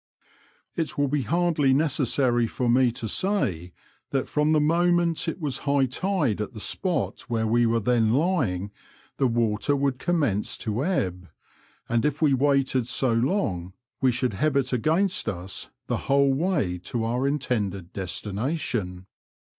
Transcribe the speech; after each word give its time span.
It 0.75 0.97
will 0.97 1.07
be 1.09 1.21
hardly 1.21 1.75
necessary 1.75 2.47
for 2.47 2.67
me 2.67 2.91
to 2.93 3.07
say 3.07 3.71
that 4.09 4.27
from 4.27 4.51
the 4.51 4.59
moment 4.59 5.27
it 5.27 5.39
was 5.39 5.59
high 5.59 5.85
tide 5.85 6.41
at 6.41 6.53
the 6.53 6.59
spot 6.59 7.21
where 7.29 7.45
we 7.45 7.67
were 7.67 7.79
then 7.81 8.11
lying 8.11 8.71
the 9.17 9.27
water 9.27 9.75
would 9.75 9.99
commence 9.99 10.57
to 10.57 10.83
ebb, 10.83 11.29
and 11.87 12.03
if 12.03 12.19
we 12.19 12.33
waited 12.33 12.87
so 12.87 13.13
long 13.13 13.73
we 14.01 14.11
should 14.11 14.33
have 14.33 14.55
it 14.55 14.73
against 14.73 15.29
us 15.29 15.69
the 15.85 15.97
whole 16.09 16.33
way 16.33 16.79
to 16.79 17.03
our 17.05 17.27
intended 17.27 17.93
des 17.93 18.05
tination. 18.07 19.05